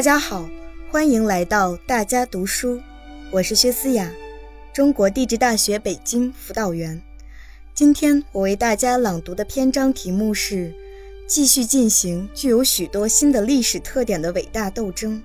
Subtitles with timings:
[0.00, 0.48] 大家好，
[0.90, 2.80] 欢迎来到大家读书，
[3.30, 4.10] 我是薛思雅，
[4.72, 7.02] 中国地质大学北京辅导员。
[7.74, 10.72] 今天我为大家朗读的篇章题目是
[11.28, 15.22] “继续进行具有许多新的历史特点的伟大斗争”。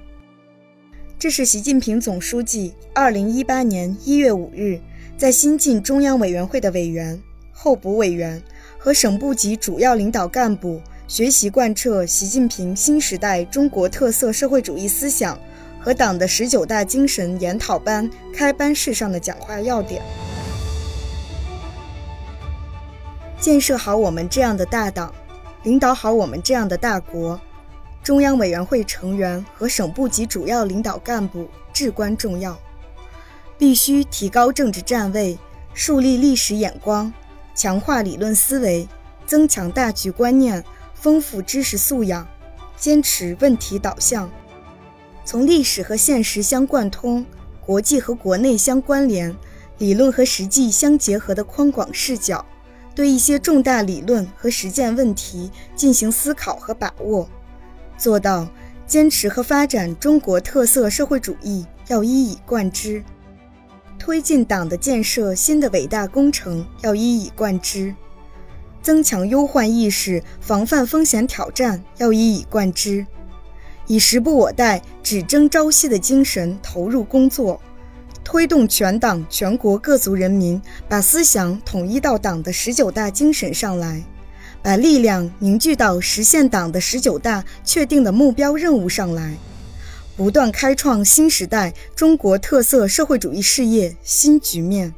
[1.18, 4.82] 这是习近平总书记2018年1月5日
[5.16, 7.18] 在新晋中央委员会的委员、
[7.54, 8.44] 候补委员
[8.78, 10.82] 和省部级主要领导干部。
[11.08, 15.38] 学习贯彻习近平新时代中国特色社会主义思想
[15.80, 20.02] 和党的十九大精神研讨班开班式上的讲话要点，
[23.40, 25.14] 建设好我们这样的大党，
[25.62, 27.40] 领导好我们这样的大国，
[28.02, 32.60] 中央委员会成员和省部级主要领导干部至关重要。
[33.60, 35.38] 必须提高政治站位，
[35.76, 37.14] 树立历史眼光，
[37.54, 38.88] 强化理论思维，
[39.28, 40.66] 增强大局观念。
[41.06, 42.28] 丰富知识素养，
[42.76, 44.28] 坚持问题导向，
[45.24, 47.24] 从历史和现实相贯通、
[47.64, 49.36] 国际和国内相关联、
[49.78, 52.44] 理论和实际相结合的宽广视角，
[52.96, 57.30] 对一些重大理论和实践问题进行思考和把握，
[58.00, 58.50] 做到
[58.88, 63.04] 坚持和发展中国特色社会主义要一以贯之，
[64.00, 67.94] 推进党的建设新的伟大工程要一以贯之。
[68.86, 73.04] 增强忧患意识，防范风险挑战要一以贯之，
[73.88, 77.60] 以时不我待、只争朝夕的精神投入工作，
[78.24, 84.04] 推动全党全国各族人民把思想统一到党的十九大精神上来，
[84.62, 89.36] 把力量凝聚到实现党的十九大确定的目标任务上来，
[90.16, 94.94] 不断开创新时代中国特色社会主义事业新局面。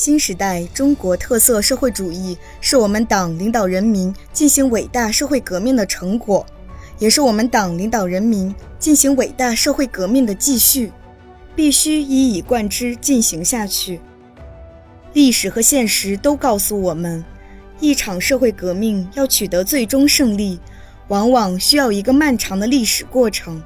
[0.00, 6.46] 新时代中国特色社会主义是我们党领导人民进行伟大社会革命的成果，
[6.98, 10.90] 也是我们党领导人民进行伟大社会革命的继续，
[11.54, 14.00] 必须一以贯之进行下去。
[15.12, 17.22] 历史和现实都告诉我们，
[17.78, 20.58] 一场社会革命要取得最终胜利，
[21.08, 23.62] 往往需要一个漫长的历史过程。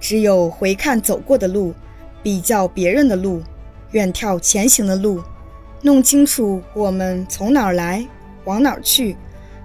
[0.00, 1.74] 只有回看走过的路，
[2.22, 3.42] 比较别人的路，
[3.90, 5.20] 远眺前行的路。
[5.84, 8.08] 弄清楚我们从哪儿来，
[8.44, 9.18] 往哪儿去，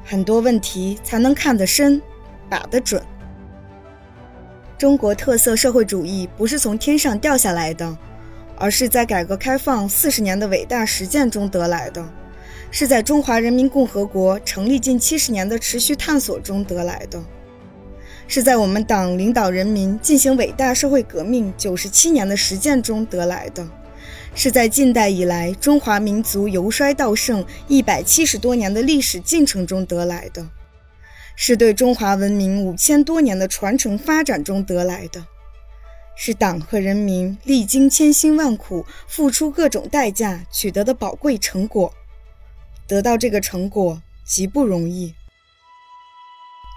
[0.03, 2.01] 很多问题才能看得深，
[2.49, 3.01] 把得准。
[4.77, 7.97] 中国特色社会主义不是从天上掉下来的，
[8.57, 12.05] 而是在改革开放四十年的伟大实践中得来的，
[12.69, 17.23] 是在中华人民共和国成立近七十年的持续探索中得来的，
[18.27, 23.65] 是在我们党领导人民进行伟大社会革命九十七年的实践中得来的。
[24.35, 30.47] 是在近代以来中华民族由衰到盛一百七十多年的历史进程中得来的，
[31.35, 35.25] 是对中华文明五千多年的传承发展中得来的，
[36.15, 41.93] 是党和人民历经千辛万苦、付出各种代价取得的宝贵成果。
[42.87, 45.13] 得到这个成果极不容易。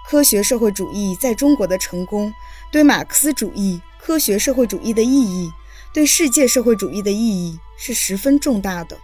[0.07, 2.33] 科学社会主义在中国的成功，
[2.71, 5.49] 对马克思主义科学社会主义的意义。
[5.93, 8.97] 对世界社会主义的意义是十分重大的。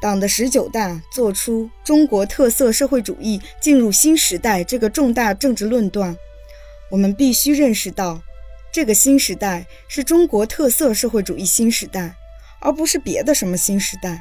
[0.00, 6.16] 党的十九大作出中国特色社会主义进入新时代这个重大政治论断，
[6.90, 8.22] 我们必须认识到，
[8.72, 12.14] 这个新时代是中国特色社会主义新时代，
[12.60, 14.20] 而不是别的什么新时代。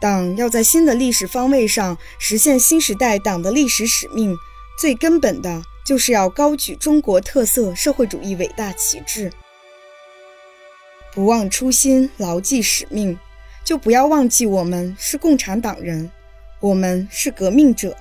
[0.00, 4.36] 党要在新的历史方位上实现新时代党的历史使命，
[4.80, 9.32] 最根本的就是要高举中国特色社会主义伟大旗帜。
[11.14, 13.16] 不忘初心，牢记使命，
[13.64, 16.10] 就不要忘记我们是共产党人，
[16.58, 17.96] 我们是革命者，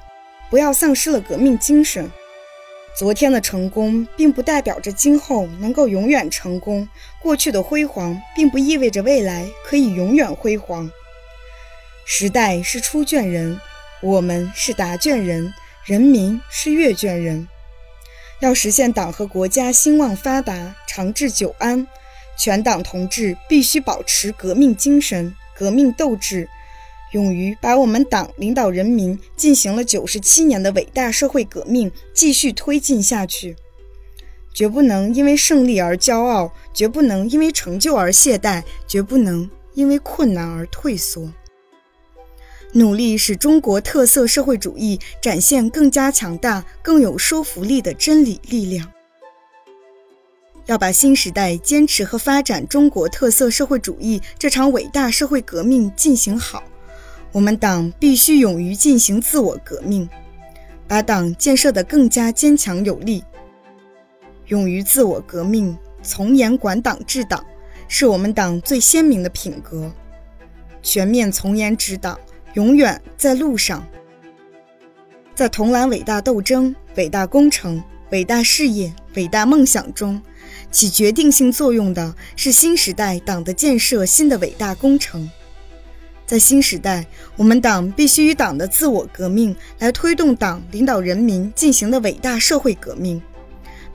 [0.50, 2.10] 不要丧失了革命精神。
[2.98, 6.90] 昨天的成功并不代表着今后能够永远成功，
[7.22, 10.90] 过去的辉煌并不意味着未来可以永远辉煌。
[12.06, 13.60] 时代是出卷人，
[14.02, 15.54] 我们是答卷人，
[15.86, 17.48] 人民是阅卷人。
[18.40, 21.88] 要实现党和国家兴旺发达、长治久安。
[22.38, 26.50] 全党同志必须保持革命精神、革命斗志，
[27.14, 33.56] 勇于把我们党领导人民进行了九十七年的伟大社会革命继续推进下去。
[34.54, 41.32] 绝不能因为胜利而骄傲，绝不能因为成就而懈怠，绝不能因为困难而退缩。
[42.74, 48.92] 努力使中国特色社会主义展现更加强大、更有说服力的真理力量。
[50.66, 56.64] 要把新时代坚持和发展中国特色社会主义这场伟大社会革命进行好，
[57.32, 60.08] 我们党必须勇于进行自我革命，
[60.88, 63.24] 把党建设得更加坚强有力。
[64.48, 67.44] 勇于自我革命，从严管党治党，
[67.88, 69.92] 是我们党最鲜明的品格。
[70.82, 72.20] 全面从严治党，
[72.54, 73.86] 永远在路上。
[75.34, 77.82] 在同揽伟大斗争、伟大工程、
[78.14, 80.22] 伟大事业、伟大梦想中，
[80.70, 85.28] 起决定性作用的是新时代党的建设新的伟大工程。
[86.24, 93.20] 在新时代，我们党必须以党的自我革命来推动党领导人民进行的伟大社会革命，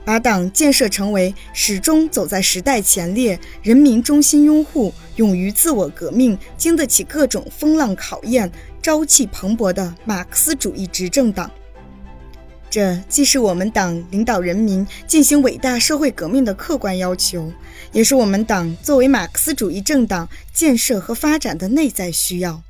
[0.03, 8.51] 把党建设成为始终走在时代前列、人民衷心拥护、勇于自我革命、经得起各种风浪考验。
[8.81, 11.51] 朝气蓬勃的马克思主义执政党，
[12.69, 17.51] 这既是我们党领导人民进行伟大社会革命的客观要求，
[17.91, 22.61] 也是我们党作为马克思主义政党建设和发展的内在需要。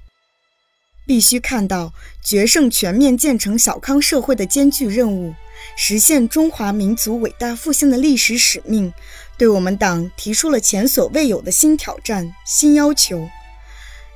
[1.05, 1.91] 必须看到
[2.23, 5.33] 决胜全面建成小康社会的艰巨任务，
[5.75, 8.93] 实现中华民族伟大复兴的历史使命，
[9.35, 13.27] 对我们党提出了前所未有的新挑战、新要求。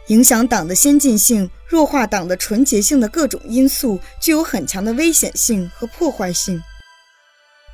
[0.07, 6.61] 影响党的先进性、弱化党的纯洁性的各种因素，具有很强的危险性和破坏性。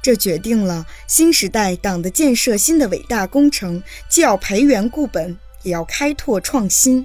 [0.02, 7.04] 这决定了新时代党的建设新的伟大工程，既要培元固本，也要开拓创新；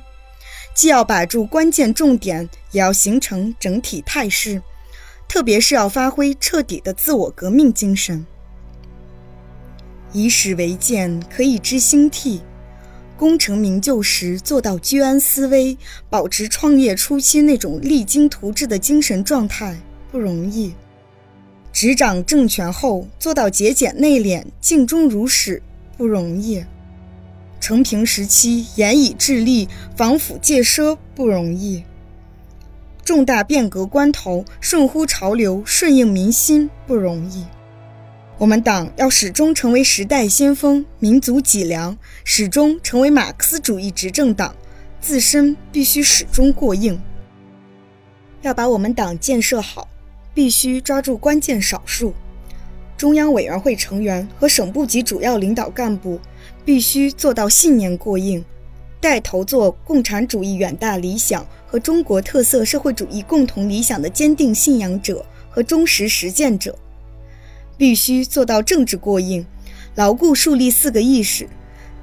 [0.75, 4.63] 既要把住关键重点，也要形成整体态势。
[5.27, 8.25] 特别是要发挥彻底的自我革命精神。
[10.13, 12.43] 以史为鉴，可以知兴替。
[13.25, 15.79] 功成名就时做到居安思危，
[16.11, 19.75] 保持创业初期那种励精图治的精神状态
[20.13, 20.73] 不容易；
[21.73, 25.63] 执掌政权后做到节俭内敛、尽忠如始
[25.97, 26.67] 不容易；
[27.59, 29.67] 成平时期严以治吏、
[29.97, 31.83] 防腐戒奢不容易；
[33.07, 37.43] 重大变革关头顺乎潮流、顺应民心不容易。
[38.37, 44.57] 我们党要始终成为时代先锋、民族脊梁，始终成为马克思主义执政党，
[45.01, 47.01] 自身必须始终过硬。
[48.43, 49.89] 要把我们党建设好，
[50.35, 52.13] 必须抓住关键少数。
[52.97, 56.19] 中央委员会成员和省部级主要领导干部
[56.65, 58.45] 必须做到信念过硬，
[59.01, 66.77] 带头做共产主义远大理想和中国特色社会主义共同理想的坚定信仰者和忠实实践者。
[67.77, 69.45] 必须做到政治过硬，
[69.95, 71.49] 牢固树立四个意识，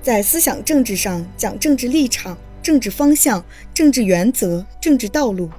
[0.01, 5.49] 在思想政治上讲政治立场、政治方向、政治原则、政治道路；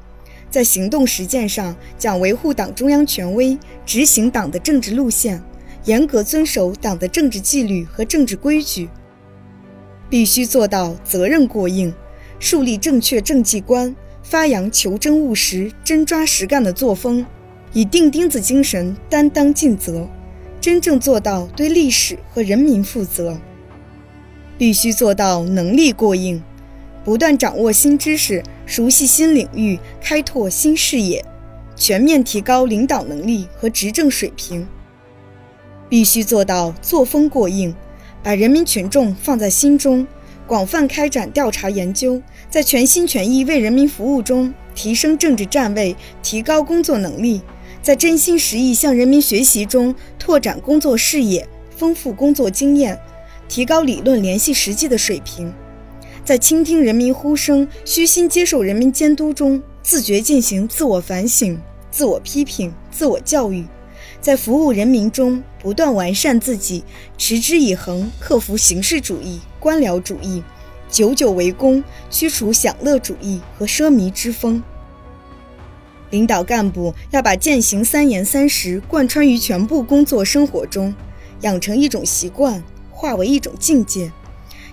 [0.50, 3.56] 在行动实践上讲维护党中央权威、
[3.86, 5.42] 执行党的政治路线，
[5.84, 8.88] 严格遵守党的政治纪律和政治规矩。
[10.10, 11.92] 必须做到责任过硬，
[12.38, 17.24] 树立正确政绩观，发扬求真务实、真抓实干的作风。
[17.74, 20.06] 以钉钉子精神担当尽责，
[20.60, 23.38] 真正做到对历史和人民负责。
[24.58, 26.42] 必须做到能力过硬，
[27.02, 31.24] 不断掌握新知识，熟悉新领域，开拓新视野，
[31.74, 34.66] 全面提高领导能力和执政水平。
[35.88, 37.74] 必须做到作风过硬，
[38.22, 40.06] 把人民群众放在心中，
[40.46, 47.40] 广泛开展调查研究，在全心全意为人民服务中提升政治站位，提高工作能力。
[47.82, 52.96] 在真心实意向人民学习中拓展工作视野，丰富工作经验，
[53.48, 55.52] 提高理论联系实际的水平；
[56.24, 63.64] 在倾听人民呼声、虚心接受人民监督中，自觉进行自我反省、自我批评、自我教育；
[64.20, 66.84] 在服务人民中不断完善自己，
[67.18, 70.40] 持之以恒克服形式主义、官僚主义，
[70.88, 74.62] 久久为功，驱除享乐主义和奢靡之风。
[76.12, 80.94] 领导干部要把践行三严三实贯穿于全部工作生活中，
[81.40, 84.12] 养成一种习惯，化为一种境界。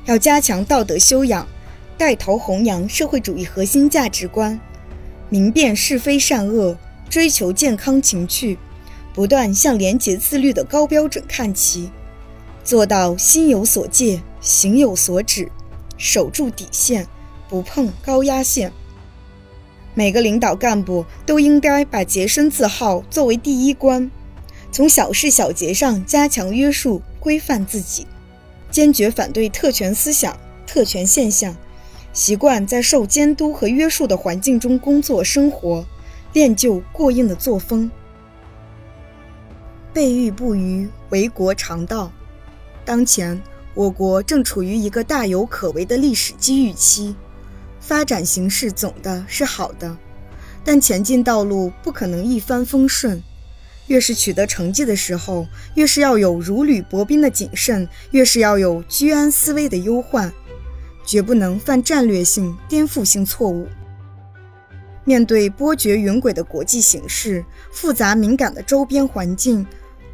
[0.04, 1.48] 要加强道德修养，
[1.98, 4.60] 带头弘扬社会主义核心价值观，
[5.30, 6.78] 明辨是非善恶，
[7.10, 8.58] 追求健康情趣，
[9.14, 11.90] 不断向廉洁自律的高标准看齐，
[12.66, 15.50] 做到心有所戒，行有所止，
[15.98, 17.08] 守住底线，
[17.48, 18.74] 不碰高压线。
[19.96, 24.10] 每个领导干部都应该把洁身自好作为第一关，
[24.72, 28.08] 从小事小节上加强约束规范自己，
[28.72, 31.56] 坚决反对特权思想、特权现象，
[32.14, 35.86] 习惯在受监督和约束的环境中工作生活，
[36.34, 37.90] 练就过硬的作风。
[39.92, 42.12] 备御不虞，为国常道。
[42.86, 43.42] 当前，
[43.74, 47.16] 我国正处于一个大有可为的历史机遇期。
[47.90, 49.98] 发展形势总的是好的，
[50.64, 53.20] 但前进道路不可能一帆风顺。
[53.88, 60.32] 越是取得成绩的时候，越是要有如履薄冰的谨慎，越是要有居安思危的忧患，
[61.04, 63.68] 绝不能犯战略性、颠覆性错误。
[65.04, 69.66] 面对波谲云诡的国际形势、复杂敏感的周边环境、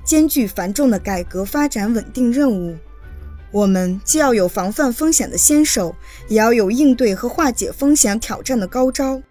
[0.01, 2.77] 艰巨繁重的改革发展稳定任务，
[3.55, 5.95] 我们既要有防范风险的先手，
[6.27, 9.21] 也要有应对和化解风险挑战的高招；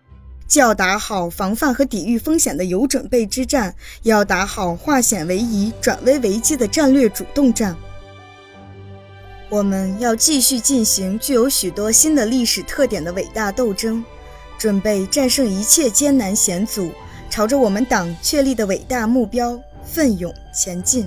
[0.47, 7.77] 既要打好防范和抵御风险的有准备之战，也要打好化险为夷、转危为机的战略主动战。
[9.51, 14.03] 我们要继续进行具有许多新的历史特点的伟大斗争。
[14.57, 16.91] 准备战胜一切艰难险阻，
[17.29, 21.07] 朝着我们党确立的伟大目标奋勇前进。